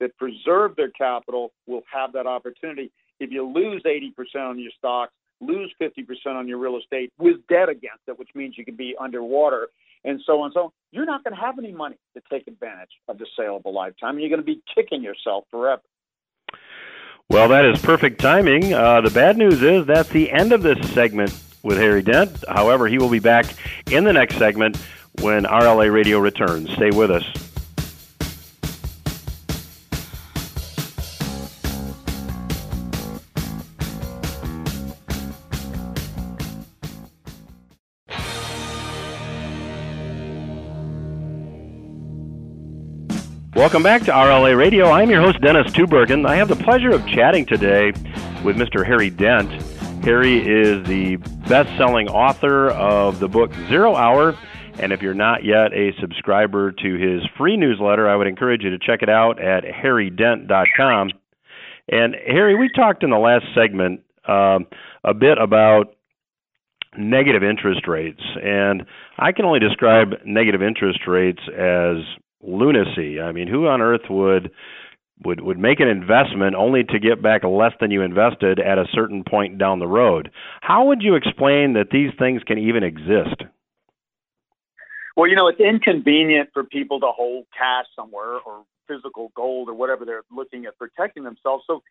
[0.00, 2.90] that preserve their capital will have that opportunity.
[3.18, 7.68] If you lose 80% on your stocks, lose 50% on your real estate with debt
[7.68, 9.68] against it, which means you can be underwater
[10.04, 12.46] and so on and so on, you're not going to have any money to take
[12.46, 14.18] advantage of the sale of a lifetime.
[14.18, 15.82] You're going to be kicking yourself forever.
[17.30, 18.72] Well, that is perfect timing.
[18.72, 22.44] Uh, the bad news is that's the end of this segment with Harry Dent.
[22.48, 23.46] However, he will be back
[23.90, 24.78] in the next segment
[25.20, 26.70] when RLA Radio returns.
[26.72, 27.47] Stay with us.
[43.58, 44.88] Welcome back to RLA Radio.
[44.92, 46.24] I'm your host, Dennis Tubbergen.
[46.28, 47.86] I have the pleasure of chatting today
[48.44, 48.86] with Mr.
[48.86, 49.50] Harry Dent.
[50.04, 51.16] Harry is the
[51.48, 54.38] best selling author of the book Zero Hour.
[54.78, 58.70] And if you're not yet a subscriber to his free newsletter, I would encourage you
[58.70, 61.10] to check it out at harrydent.com.
[61.88, 64.68] And Harry, we talked in the last segment um,
[65.02, 65.96] a bit about
[66.96, 68.22] negative interest rates.
[68.40, 68.86] And
[69.18, 71.96] I can only describe negative interest rates as
[72.42, 73.20] lunacy.
[73.20, 74.50] I mean, who on earth would
[75.24, 78.86] would would make an investment only to get back less than you invested at a
[78.92, 80.30] certain point down the road.
[80.60, 83.42] How would you explain that these things can even exist?
[85.16, 89.74] Well, you know, it's inconvenient for people to hold cash somewhere or physical gold or
[89.74, 91.64] whatever they're looking at protecting themselves.
[91.66, 91.82] So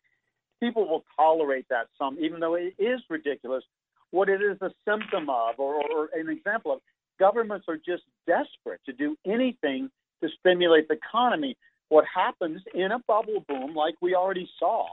[0.61, 3.63] people will tolerate that some, even though it is ridiculous.
[4.11, 6.79] What it is a symptom of, or, or an example of,
[7.19, 9.89] governments are just desperate to do anything
[10.23, 11.57] to stimulate the economy.
[11.89, 14.87] What happens in a bubble boom, like we already saw,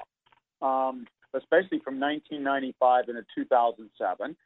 [0.62, 4.36] um, especially from 1995 into 2007,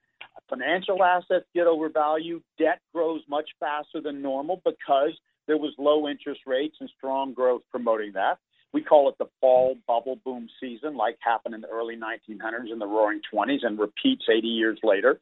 [0.49, 5.13] financial assets get overvalued, debt grows much faster than normal because
[5.47, 8.39] there was low interest rates and strong growth promoting that.
[8.73, 12.81] We call it the fall bubble boom season, like happened in the early 1900s and
[12.81, 15.21] the roaring 20s and repeats 80 years later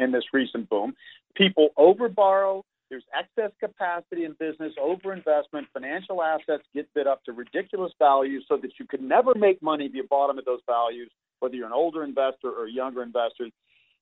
[0.00, 0.94] in this recent boom.
[1.34, 2.62] People overborrow.
[2.88, 5.66] There's excess capacity in business, overinvestment.
[5.72, 9.86] Financial assets get bid up to ridiculous values so that you could never make money
[9.86, 13.02] if you bought them at those values, whether you're an older investor or a younger
[13.02, 13.48] investor.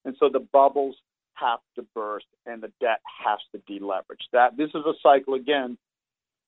[0.05, 0.97] And so the bubbles
[1.35, 4.23] have to burst and the debt has to deleverage.
[4.33, 5.79] That this is a cycle again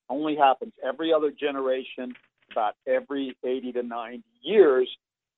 [0.08, 2.14] only happens every other generation
[2.52, 4.88] about every 80 to 90 years,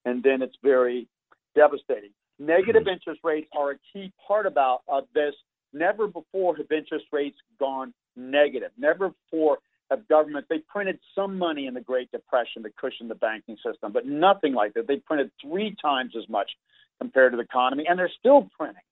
[0.04, 1.08] and then it's very
[1.54, 2.10] devastating.
[2.38, 2.90] Negative mm-hmm.
[2.90, 5.34] interest rates are a key part about of this.
[5.72, 8.70] Never before have interest rates gone negative.
[8.78, 9.58] Never before
[9.90, 13.92] have government they printed some money in the Great Depression to cushion the banking system,
[13.92, 14.86] but nothing like that.
[14.86, 16.50] They printed three times as much
[17.00, 18.82] compared to the economy, and they're still printing.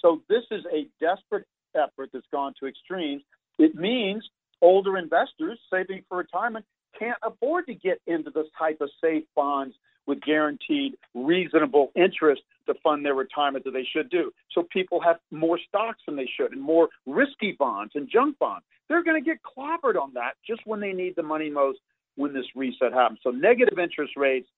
[0.00, 3.22] So this is a desperate effort that's gone to extremes.
[3.58, 4.28] It means
[4.60, 6.64] older investors saving for retirement
[6.98, 9.74] can't afford to get into this type of safe bonds
[10.06, 14.32] with guaranteed reasonable interest to fund their retirement that they should do.
[14.52, 18.64] So people have more stocks than they should and more risky bonds and junk bonds.
[18.88, 21.78] They're going to get clobbered on that just when they need the money most
[22.16, 23.20] when this reset happens.
[23.22, 24.48] So negative interest rates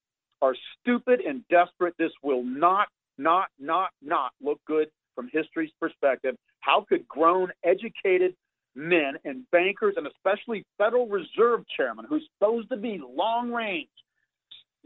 [0.42, 1.94] are stupid and desperate.
[1.98, 2.88] This will not,
[3.18, 6.36] not, not, not look good from history's perspective.
[6.60, 8.34] How could grown, educated
[8.74, 13.88] men and bankers, and especially Federal Reserve chairman, who's supposed to be long range,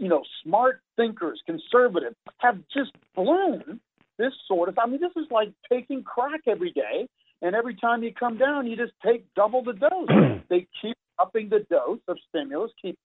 [0.00, 3.78] you know, smart thinkers, conservative, have just blown
[4.18, 4.78] this sort of.
[4.78, 7.06] I mean, this is like taking crack every day,
[7.42, 10.40] and every time you come down, you just take double the dose.
[10.48, 12.98] they keep upping the dose of stimulus, keep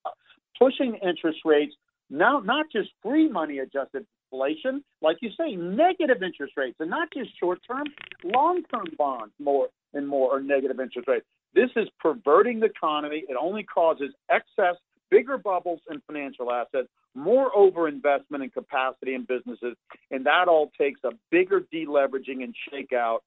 [0.58, 1.76] pushing interest rates.
[2.10, 7.10] Now, not just free money adjusted inflation, like you say, negative interest rates, and not
[7.14, 7.88] just short term,
[8.24, 11.26] long term bonds more and more or negative interest rates.
[11.54, 13.24] This is perverting the economy.
[13.28, 14.76] It only causes excess,
[15.10, 19.76] bigger bubbles in financial assets, more overinvestment in capacity in businesses,
[20.12, 23.20] and that all takes a bigger deleveraging and shakeout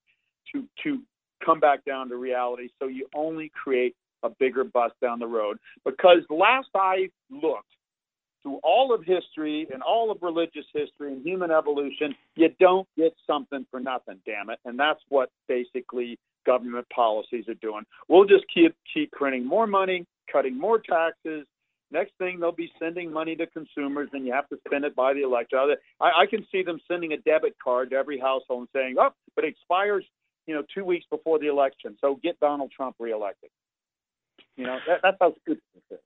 [0.53, 1.01] to to
[1.45, 2.69] come back down to reality.
[2.79, 5.59] So you only create a bigger bust down the road.
[5.85, 7.69] Because last I looked,
[8.43, 13.15] through all of history and all of religious history and human evolution, you don't get
[13.27, 14.59] something for nothing, damn it.
[14.65, 17.85] And that's what basically government policies are doing.
[18.09, 21.47] We'll just keep keep printing more money, cutting more taxes.
[21.91, 25.15] Next thing they'll be sending money to consumers, and you have to spend it by
[25.15, 25.59] the election.
[26.01, 29.11] I, I can see them sending a debit card to every household and saying, "Oh,
[29.35, 30.05] but it expires,
[30.47, 33.51] you know, two weeks before the election, so get Donald Trump reelected."
[34.57, 36.05] You know, that, that's how stupid this is.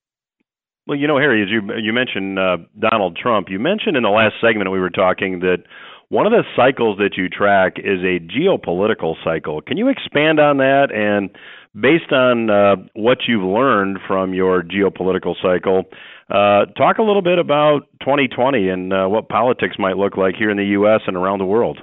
[0.86, 4.10] Well, you know, Harry, as you you mentioned uh, Donald Trump, you mentioned in the
[4.10, 5.64] last segment we were talking that
[6.12, 9.62] one of the cycles that you track is a geopolitical cycle.
[9.62, 10.88] Can you expand on that?
[10.92, 11.31] And
[11.75, 15.85] based on uh, what you've learned from your geopolitical cycle,
[16.29, 20.51] uh, talk a little bit about 2020 and uh, what politics might look like here
[20.51, 21.01] in the U.S.
[21.07, 21.79] and around the world.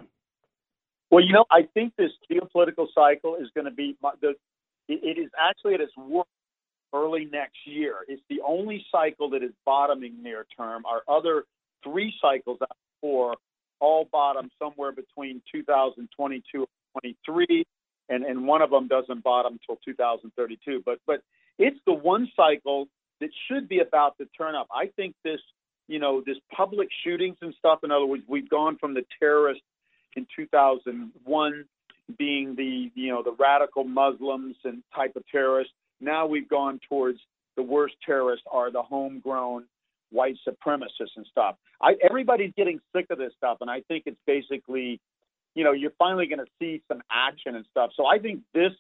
[1.10, 4.36] Well, you know, I think this geopolitical cycle is going to be the.
[4.88, 6.30] It is actually at its worst
[6.94, 7.96] early next year.
[8.08, 10.84] It's the only cycle that is bottoming near term.
[10.86, 11.46] Our other
[11.84, 13.36] three cycles out of four
[13.80, 17.66] all bottom somewhere between 2022 and 23,
[18.10, 20.84] and, and one of them doesn't bottom until 2032.
[20.86, 21.22] But but
[21.58, 22.88] it's the one cycle
[23.20, 24.68] that should be about to turn up.
[24.74, 25.40] I think this,
[25.88, 27.80] you know, this public shootings and stuff.
[27.84, 29.64] In other words, we've gone from the terrorists
[30.16, 31.66] in 2001
[32.18, 37.20] being the you know the radical Muslims and type of terrorists now we've gone towards
[37.56, 39.66] the worst terrorists are the homegrown
[40.12, 41.56] white supremacists and stuff.
[41.82, 45.00] I, everybody's getting sick of this stuff, and I think it's basically,
[45.56, 47.92] you know, you're finally going to see some action and stuff.
[47.96, 48.72] So I think this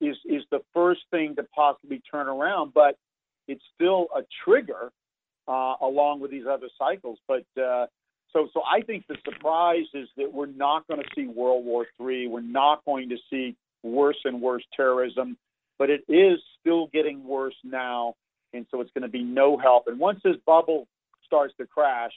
[0.00, 2.96] is is the first thing to possibly turn around, but
[3.46, 4.92] it's still a trigger
[5.48, 7.18] uh, along with these other cycles.
[7.26, 7.86] But uh,
[8.32, 11.86] so so I think the surprise is that we're not going to see World War
[12.00, 12.28] III.
[12.28, 15.36] We're not going to see worse and worse terrorism
[15.78, 18.14] but it is still getting worse now.
[18.52, 19.84] And so it's going to be no help.
[19.86, 20.86] And once this bubble
[21.26, 22.12] starts to crash,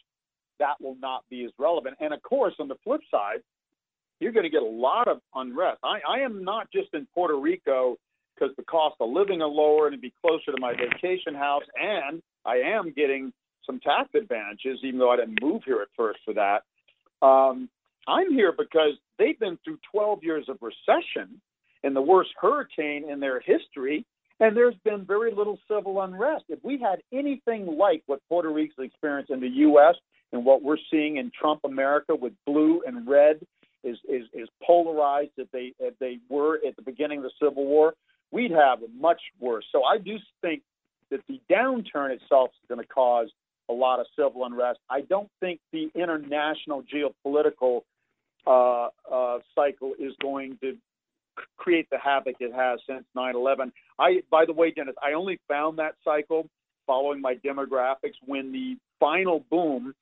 [0.59, 1.97] that will not be as relevant.
[1.99, 3.41] And of course, on the flip side,
[4.19, 5.79] you're going to get a lot of unrest.
[5.83, 7.97] I, I am not just in Puerto Rico
[8.35, 11.63] because the cost of living are lower and to be closer to my vacation house,
[11.75, 13.33] and I am getting
[13.65, 16.63] some tax advantages, even though I didn't move here at first for that.
[17.25, 17.69] Um,
[18.07, 21.41] I'm here because they've been through 12 years of recession
[21.83, 24.05] and the worst hurricane in their history,
[24.41, 26.45] and there's been very little civil unrest.
[26.49, 29.95] If we had anything like what Puerto Rico's experienced in the U.S.
[30.33, 33.39] and what we're seeing in Trump America with blue and red
[33.83, 37.65] is is, is polarized as they as they were at the beginning of the Civil
[37.65, 37.93] War,
[38.31, 39.65] we'd have much worse.
[39.71, 40.63] So I do think
[41.11, 43.29] that the downturn itself is going to cause
[43.69, 44.79] a lot of civil unrest.
[44.89, 47.81] I don't think the international geopolitical
[48.47, 50.77] uh, uh, cycle is going to
[51.57, 53.71] create the havoc it has since 9/11.
[53.99, 56.47] I, by the way, Dennis, I only found that cycle
[56.87, 59.93] following my demographics when the final boom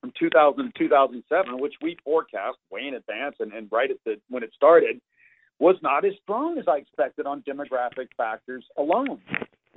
[0.00, 4.16] from 2000 to 2007, which we forecast way in advance and, and right at the
[4.28, 5.00] when it started,
[5.58, 9.20] was not as strong as I expected on demographic factors alone.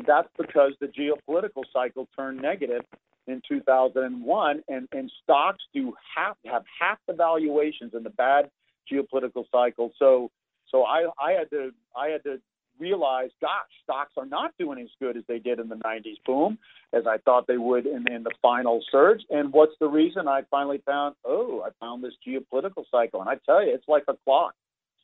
[0.07, 2.83] That's because the geopolitical cycle turned negative
[3.27, 8.49] in 2001, and, and stocks do have have half the valuations in the bad
[8.91, 9.91] geopolitical cycle.
[9.99, 10.31] So
[10.73, 12.39] so I, I had to I had to
[12.79, 13.51] realize, gosh,
[13.83, 16.57] stocks are not doing as good as they did in the 90s boom
[16.91, 19.21] as I thought they would in, in the final surge.
[19.29, 20.27] And what's the reason?
[20.27, 24.05] I finally found, oh, I found this geopolitical cycle, and I tell you, it's like
[24.07, 24.55] a clock,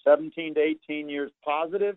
[0.03, 1.95] 17 to 18 years positive,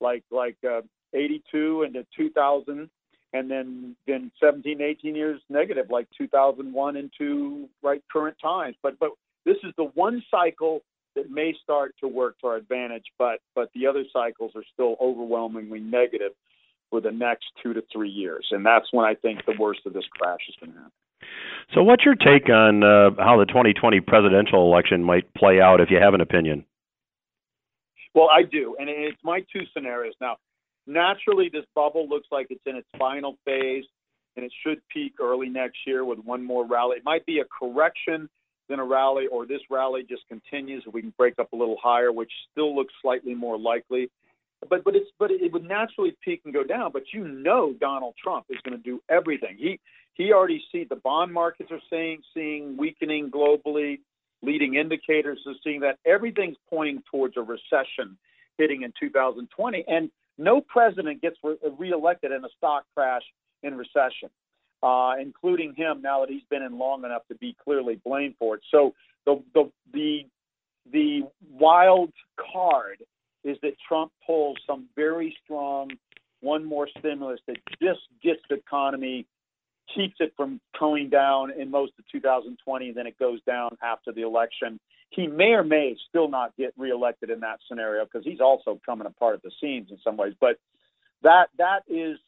[0.00, 2.88] like like uh, 82 into 2000
[3.34, 9.10] and then then 17 18 years negative like 2001 into right current times but but
[9.44, 10.82] this is the one cycle
[11.18, 14.96] that may start to work to our advantage but but the other cycles are still
[15.00, 16.32] overwhelmingly negative
[16.90, 18.46] for the next 2 to 3 years.
[18.50, 20.92] And that's when I think the worst of this crash is going to happen.
[21.74, 25.90] So what's your take on uh, how the 2020 presidential election might play out if
[25.90, 26.64] you have an opinion?
[28.14, 30.14] Well I do and it's my two scenarios.
[30.20, 30.36] Now
[30.86, 33.84] naturally, this bubble looks like it's in its final phase,
[34.36, 36.96] and it should peak early next year with one more rally.
[36.96, 38.28] It might be a correction,
[38.68, 40.84] then a rally, or this rally just continues.
[40.90, 44.10] We can break up a little higher, which still looks slightly more likely.
[44.68, 46.90] But but it's but it would naturally peak and go down.
[46.92, 49.56] But you know Donald Trump is going to do everything.
[49.58, 49.78] He
[50.14, 54.00] he already see the bond markets are saying seeing weakening globally.
[54.42, 58.16] Leading indicators are seeing that everything's pointing towards a recession
[58.56, 59.84] hitting in 2020.
[59.88, 63.22] And no president gets re- reelected in a stock crash
[63.62, 64.30] in recession,
[64.82, 66.02] uh, including him.
[66.02, 68.62] Now that he's been in long enough to be clearly blamed for it.
[68.70, 68.94] So
[69.26, 70.26] the the the
[70.92, 72.12] the wild
[72.52, 72.98] card
[73.44, 75.90] is that Trump pulls some very strong
[76.40, 79.26] one more stimulus that just gets the economy
[79.94, 84.12] keeps it from going down in most of 2020, and then it goes down after
[84.12, 84.78] the election.
[85.10, 89.06] He may or may still not get reelected in that scenario because he's also coming
[89.06, 90.34] apart at the seams in some ways.
[90.38, 90.58] But
[91.22, 92.18] that that is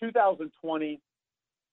[0.00, 1.00] 2020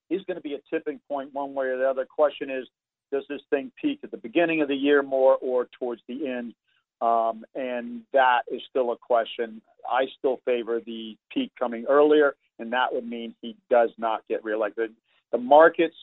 [0.10, 2.06] is going to be a tipping point one way or the other.
[2.06, 2.68] Question is,
[3.12, 6.54] does this thing peak at the beginning of the year more or towards the end?
[7.02, 9.62] Um, and that is still a question.
[9.90, 14.44] I still favor the peak coming earlier, and that would mean he does not get
[14.44, 14.92] reelected
[15.32, 15.96] the markets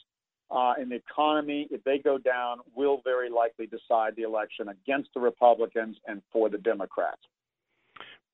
[0.50, 5.08] uh, and the economy, if they go down, will very likely decide the election against
[5.14, 7.22] the Republicans and for the Democrats.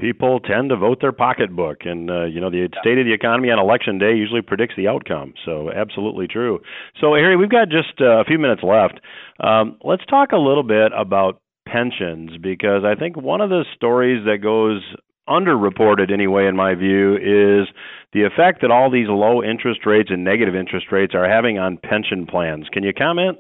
[0.01, 3.51] People tend to vote their pocketbook, and uh, you know the state of the economy
[3.51, 5.35] on election day usually predicts the outcome.
[5.45, 6.61] So, absolutely true.
[7.01, 9.01] So, Harry, we've got just uh, a few minutes left.
[9.41, 14.25] Um, let's talk a little bit about pensions because I think one of the stories
[14.25, 14.83] that goes
[15.29, 17.69] underreported anyway in my view is
[18.13, 21.77] the effect that all these low interest rates and negative interest rates are having on
[21.77, 22.67] pension plans.
[22.73, 23.39] Can you comment?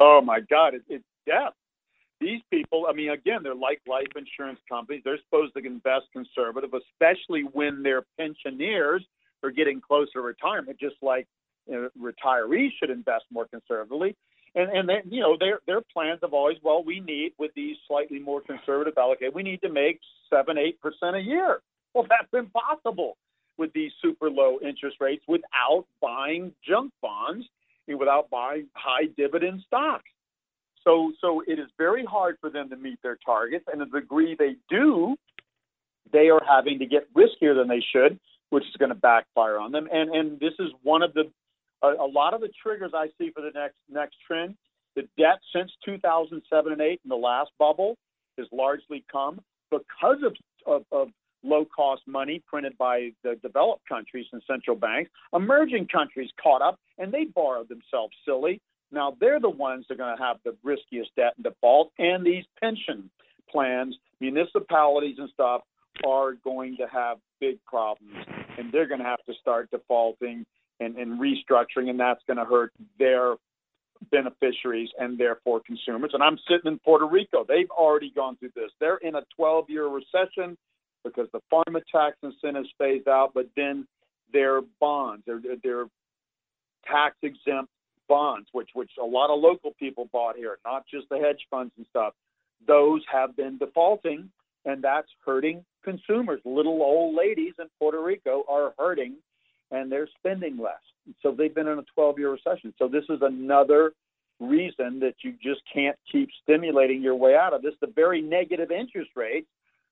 [0.00, 1.54] Oh my God, it, it's death.
[2.24, 5.02] These people, I mean, again, they're like life insurance companies.
[5.04, 9.04] They're supposed to invest conservative, especially when their pensioners
[9.42, 11.26] are getting closer to retirement, just like
[11.66, 14.16] you know, retirees should invest more conservatively.
[14.54, 17.76] And and then you know their their plans have always well we need with these
[17.86, 21.60] slightly more conservative allocate we need to make seven eight percent a year.
[21.92, 23.18] Well that's impossible
[23.58, 27.44] with these super low interest rates without buying junk bonds
[27.86, 30.08] and without buying high dividend stocks
[30.84, 34.36] so so it is very hard for them to meet their targets and the degree
[34.38, 35.16] they do
[36.12, 38.18] they are having to get riskier than they should
[38.50, 41.24] which is going to backfire on them and and this is one of the
[41.84, 44.56] a, a lot of the triggers I see for the next next trend,
[44.96, 47.96] the debt since 2007 and 8 in the last bubble
[48.38, 50.34] has largely come because of,
[50.66, 51.08] of, of
[51.42, 55.10] low cost money printed by the developed countries and central banks.
[55.32, 58.60] Emerging countries caught up and they borrowed themselves silly.
[58.94, 62.24] Now they're the ones that are going to have the riskiest debt and default, and
[62.24, 63.10] these pension
[63.50, 65.62] plans, municipalities and stuff
[66.06, 68.14] are going to have big problems,
[68.58, 70.44] and they're going to have to start defaulting
[70.80, 73.34] and, and restructuring, and that's going to hurt their
[74.10, 76.10] beneficiaries and therefore consumers.
[76.14, 77.44] And I'm sitting in Puerto Rico.
[77.46, 78.70] They've already gone through this.
[78.80, 80.56] They're in a 12 year recession
[81.04, 83.86] because the pharma tax incentives phased out, but then
[84.32, 85.86] their bonds, their, their
[86.86, 87.70] tax exempt
[88.08, 91.72] bonds, which which a lot of local people bought here, not just the hedge funds
[91.76, 92.14] and stuff,
[92.66, 94.30] those have been defaulting,
[94.64, 96.40] and that's hurting consumers.
[96.44, 99.16] Little old ladies in Puerto Rico are hurting,
[99.70, 100.80] and they're spending less.
[101.22, 102.72] So they've been in a 12-year recession.
[102.78, 103.92] So this is another
[104.40, 107.74] reason that you just can't keep stimulating your way out of this.
[107.80, 109.46] The very negative interest rates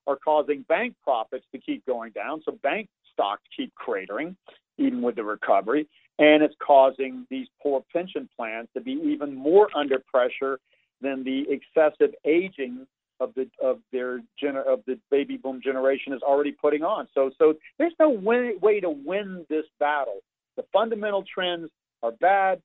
[0.06, 2.42] are causing bank profits to keep going down.
[2.44, 4.34] So bank stocks keep cratering,
[4.78, 5.86] even with the recovery.
[6.18, 10.60] And it's causing these poor pension plans to be even more under pressure
[11.00, 12.86] than the excessive aging
[13.18, 17.08] of the of their gener- of the baby boom generation is already putting on.
[17.14, 20.20] So so there's no way, way to win this battle.
[20.56, 21.70] The fundamental trends
[22.02, 22.60] are bad.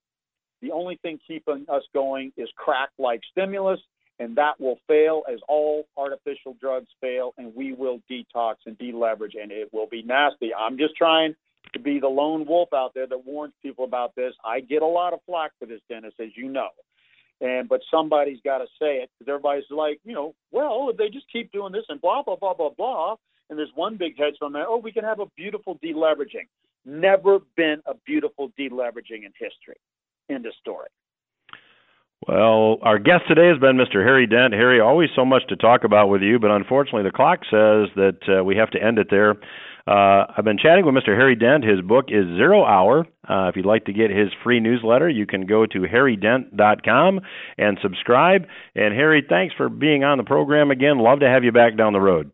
[0.62, 3.80] The only thing keeping us going is crack like stimulus
[4.20, 9.36] and that will fail as all artificial drugs fail, and we will detox and deleverage,
[9.42, 10.54] and it will be nasty.
[10.54, 11.36] I'm just trying
[11.74, 14.34] to be the lone wolf out there that warns people about this.
[14.46, 16.70] I get a lot of flack for this, Dennis, as you know.
[17.40, 21.10] And but somebody's got to say it because everybody's like, you know, well, if they
[21.10, 23.16] just keep doing this and blah blah blah blah blah,
[23.50, 26.48] and there's one big hedge fund oh, we can have a beautiful deleveraging.
[26.86, 29.78] Never been a beautiful deleveraging in history.
[30.30, 30.88] End of story.
[32.28, 34.04] Well, our guest today has been Mr.
[34.04, 34.54] Harry Dent.
[34.54, 38.18] Harry, always so much to talk about with you, but unfortunately the clock says that
[38.28, 39.36] uh, we have to end it there.
[39.88, 41.16] Uh, I've been chatting with Mr.
[41.16, 41.64] Harry Dent.
[41.64, 43.08] His book is Zero Hour.
[43.30, 47.22] Uh, if you'd like to get his free newsletter, you can go to harrydent.com
[47.58, 48.46] and subscribe.
[48.76, 51.00] And Harry, thanks for being on the program again.
[51.00, 52.34] Love to have you back down the road.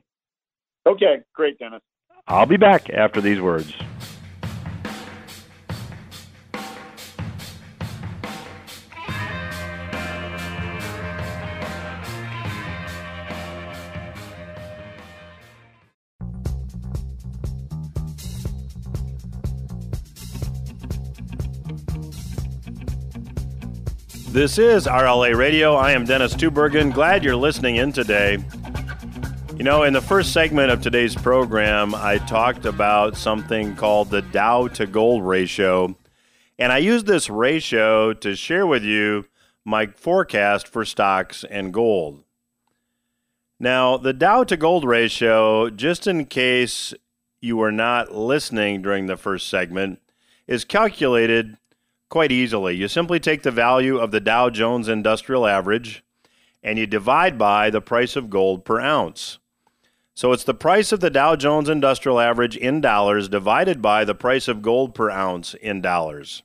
[0.87, 1.81] Okay, great, Dennis.
[2.27, 3.71] I'll be back after these words.
[24.33, 25.75] This is RLA Radio.
[25.75, 26.91] I am Dennis Tubbergen.
[26.91, 28.39] Glad you're listening in today.
[29.55, 34.23] You know, in the first segment of today's program, I talked about something called the
[34.23, 35.95] Dow to gold ratio.
[36.57, 39.27] And I used this ratio to share with you
[39.65, 42.23] my forecast for stocks and gold.
[43.59, 46.95] Now, the Dow to gold ratio, just in case
[47.39, 49.99] you were not listening during the first segment,
[50.47, 51.55] is calculated
[52.13, 52.75] quite easily.
[52.75, 56.03] You simply take the value of the Dow Jones Industrial Average
[56.61, 59.39] and you divide by the price of gold per ounce.
[60.13, 64.13] So it's the price of the Dow Jones Industrial Average in dollars divided by the
[64.13, 66.43] price of gold per ounce in dollars.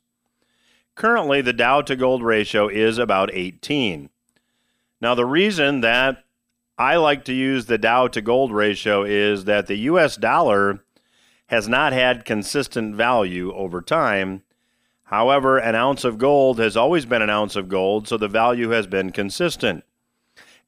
[0.94, 4.08] Currently, the Dow to gold ratio is about 18.
[5.02, 6.24] Now, the reason that
[6.78, 10.82] I like to use the Dow to gold ratio is that the US dollar
[11.48, 14.44] has not had consistent value over time
[15.08, 18.70] However, an ounce of gold has always been an ounce of gold, so the value
[18.70, 19.82] has been consistent.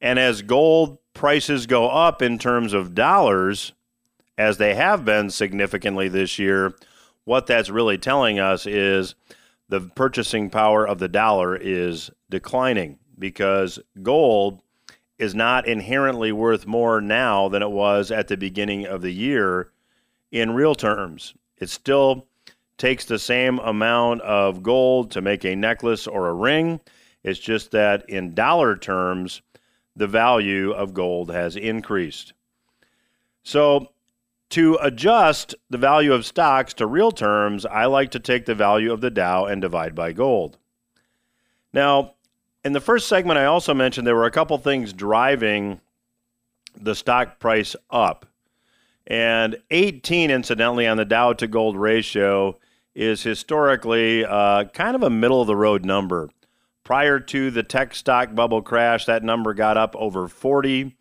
[0.01, 3.73] And as gold prices go up in terms of dollars,
[4.39, 6.73] as they have been significantly this year,
[7.23, 9.13] what that's really telling us is
[9.69, 14.63] the purchasing power of the dollar is declining because gold
[15.19, 19.71] is not inherently worth more now than it was at the beginning of the year
[20.31, 21.35] in real terms.
[21.57, 22.25] It's still
[22.81, 26.79] takes the same amount of gold to make a necklace or a ring.
[27.23, 29.43] It's just that in dollar terms,
[29.95, 32.33] the value of gold has increased.
[33.43, 33.91] So,
[34.49, 38.91] to adjust the value of stocks to real terms, I like to take the value
[38.91, 40.57] of the Dow and divide by gold.
[41.71, 42.15] Now,
[42.65, 45.79] in the first segment, I also mentioned there were a couple things driving
[46.75, 48.25] the stock price up.
[49.05, 52.57] And 18, incidentally, on the Dow to gold ratio
[52.93, 56.29] is historically uh, kind of a middle of the road number.
[56.83, 60.95] Prior to the tech stock bubble crash, that number got up over 40.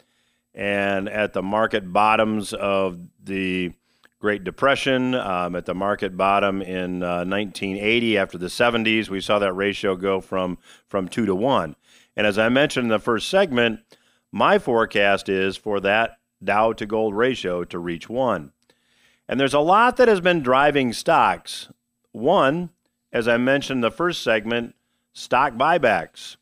[0.55, 3.73] And at the market bottoms of the
[4.21, 9.39] Great Depression, um, at the market bottom in uh, 1980, after the 70s, we saw
[9.39, 11.75] that ratio go from, from 2 to 1.
[12.17, 13.81] And as I mentioned in the first segment,
[14.31, 18.53] my forecast is for that Dow to gold ratio to reach 1.
[19.29, 21.69] And there's a lot that has been driving stocks.
[22.13, 22.71] One,
[23.13, 24.75] as I mentioned in the first segment,
[25.13, 26.37] stock buybacks.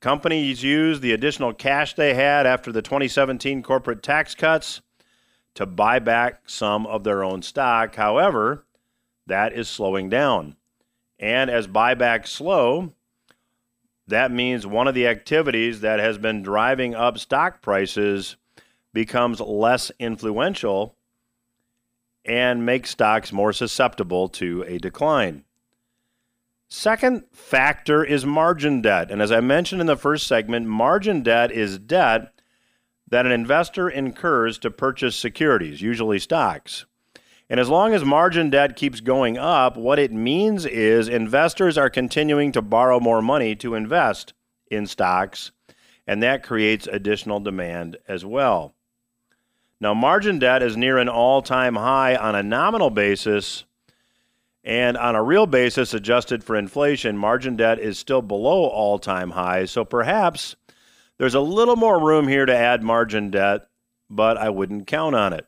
[0.00, 4.82] Companies used the additional cash they had after the 2017 corporate tax cuts
[5.54, 7.96] to buy back some of their own stock.
[7.96, 8.64] However,
[9.26, 10.56] that is slowing down.
[11.18, 12.92] And as buybacks slow,
[14.06, 18.36] that means one of the activities that has been driving up stock prices
[18.92, 20.95] becomes less influential
[22.26, 25.44] and make stocks more susceptible to a decline.
[26.68, 29.10] Second factor is margin debt.
[29.10, 32.32] And as I mentioned in the first segment, margin debt is debt
[33.08, 36.84] that an investor incurs to purchase securities, usually stocks.
[37.48, 41.88] And as long as margin debt keeps going up, what it means is investors are
[41.88, 44.32] continuing to borrow more money to invest
[44.68, 45.52] in stocks,
[46.08, 48.74] and that creates additional demand as well.
[49.80, 53.64] Now, margin debt is near an all time high on a nominal basis,
[54.64, 59.30] and on a real basis, adjusted for inflation, margin debt is still below all time
[59.30, 59.70] highs.
[59.70, 60.56] So perhaps
[61.18, 63.68] there's a little more room here to add margin debt,
[64.10, 65.46] but I wouldn't count on it.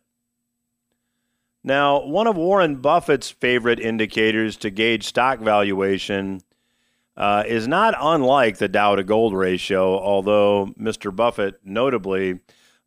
[1.65, 6.41] Now, one of Warren Buffett's favorite indicators to gauge stock valuation
[7.17, 11.15] uh, is not unlike the Dow to gold ratio, although Mr.
[11.15, 12.39] Buffett notably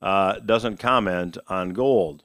[0.02, 2.24] uh, doesn't comment on gold.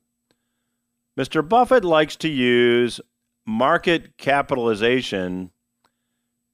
[1.18, 1.46] Mr.
[1.46, 3.00] Buffett likes to use
[3.46, 5.50] market capitalization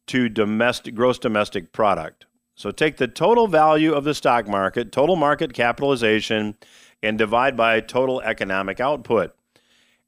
[0.06, 2.26] to domestic gross domestic product.
[2.54, 6.56] So take the total value of the stock market, total market capitalization,
[7.02, 9.34] and divide by total economic output.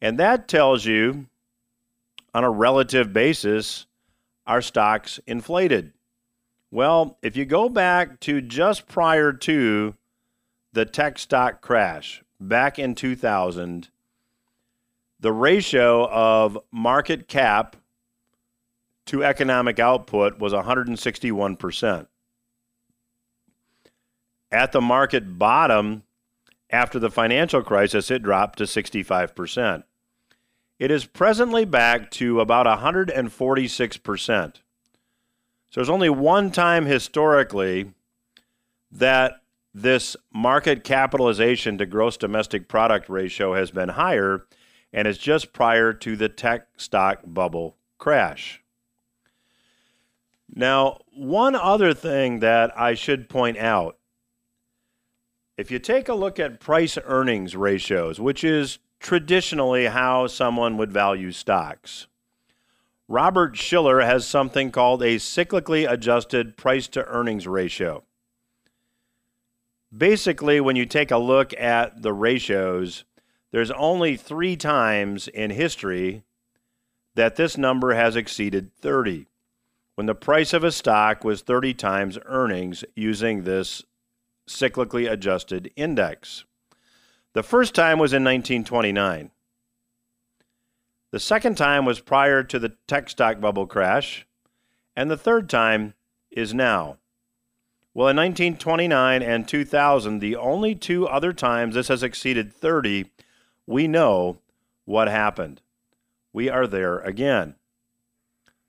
[0.01, 1.27] And that tells you
[2.35, 3.87] on a relative basis
[4.47, 5.93] are stocks inflated?
[6.71, 9.95] Well, if you go back to just prior to
[10.75, 13.89] the tech stock crash back in 2000,
[15.21, 17.77] the ratio of market cap
[19.07, 22.07] to economic output was 161%.
[24.51, 26.03] At the market bottom,
[26.71, 29.85] after the financial crisis, it dropped to 65%.
[30.81, 34.55] It is presently back to about 146%.
[34.57, 34.61] So
[35.75, 37.93] there's only one time historically
[38.91, 39.44] that
[39.75, 44.47] this market capitalization to gross domestic product ratio has been higher,
[44.93, 48.63] and it's just prior to the tech stock bubble crash.
[50.55, 53.99] Now, one other thing that I should point out
[55.57, 60.93] if you take a look at price earnings ratios, which is traditionally how someone would
[60.93, 62.07] value stocks,
[63.07, 68.05] Robert Shiller has something called a cyclically adjusted price to earnings ratio.
[69.97, 73.05] Basically, when you take a look at the ratios,
[73.53, 76.25] there's only three times in history
[77.15, 79.27] that this number has exceeded 30,
[79.95, 83.85] when the price of a stock was 30 times earnings using this
[84.49, 86.45] cyclically adjusted index.
[87.35, 89.31] The first time was in 1929.
[91.13, 94.27] The second time was prior to the tech stock bubble crash,
[94.97, 95.95] and the third time
[96.33, 96.99] is now.
[97.97, 103.13] Well, in 1929 and 2000, the only two other times this has exceeded 30,
[103.69, 104.39] we know
[104.85, 105.61] what happened.
[106.33, 107.55] We are there again.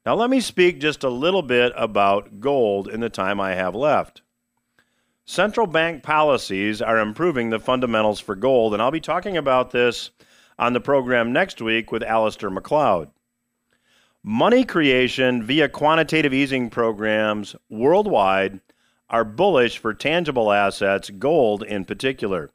[0.05, 3.73] Now, let me speak just a little bit about gold in the time I have
[3.73, 4.21] left.
[5.25, 10.11] Central bank policies are improving the fundamentals for gold, and I'll be talking about this
[10.59, 13.09] on the program next week with Alasdair Macleod.
[14.21, 18.59] Money creation via quantitative easing programs worldwide
[19.09, 22.51] are bullish for tangible assets, gold in particular.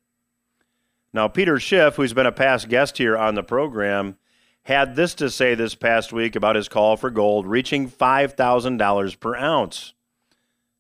[1.13, 4.17] Now, Peter Schiff, who's been a past guest here on the program,
[4.63, 9.37] had this to say this past week about his call for gold reaching $5,000 per
[9.37, 9.95] ounce.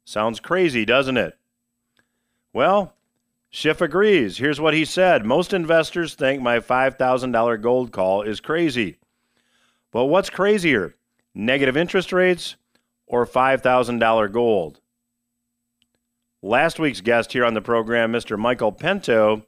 [0.04, 1.36] Sounds crazy, doesn't it?
[2.52, 2.94] Well,
[3.48, 4.38] Schiff agrees.
[4.38, 8.98] Here's what he said Most investors think my $5,000 gold call is crazy.
[9.90, 10.94] But what's crazier,
[11.34, 12.56] negative interest rates
[13.06, 14.80] or $5,000 gold?
[16.42, 18.38] Last week's guest here on the program, Mr.
[18.38, 19.44] Michael Pento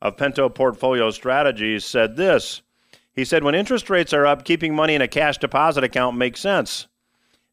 [0.00, 2.62] of Pento Portfolio Strategies, said this.
[3.12, 6.40] He said, When interest rates are up, keeping money in a cash deposit account makes
[6.40, 6.88] sense.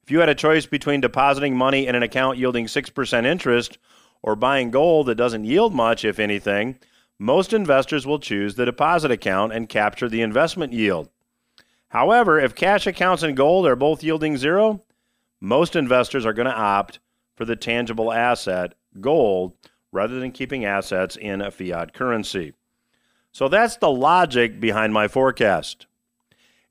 [0.01, 3.77] If you had a choice between depositing money in an account yielding 6% interest
[4.23, 6.79] or buying gold that doesn't yield much, if anything,
[7.19, 11.11] most investors will choose the deposit account and capture the investment yield.
[11.89, 14.81] However, if cash accounts and gold are both yielding zero,
[15.39, 16.97] most investors are going to opt
[17.35, 19.53] for the tangible asset, gold,
[19.91, 22.53] rather than keeping assets in a fiat currency.
[23.31, 25.85] So that's the logic behind my forecast.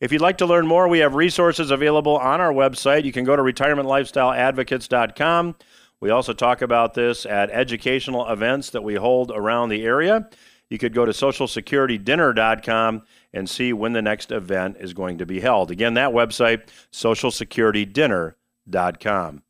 [0.01, 3.05] If you'd like to learn more, we have resources available on our website.
[3.05, 5.57] You can go to retirementlifestyleadvocates.com.
[6.01, 10.31] We also talk about this at educational events that we hold around the area.
[10.71, 13.03] You could go to socialsecuritydinner.com
[13.33, 15.73] and see when the next event is going to be held.
[15.73, 19.43] Again, that website, socialsecuritydinner.com.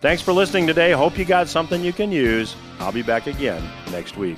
[0.00, 0.92] Thanks for listening today.
[0.92, 2.54] Hope you got something you can use.
[2.80, 4.36] I'll be back again next week.